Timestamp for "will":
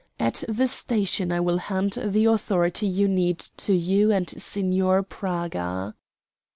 1.41-1.59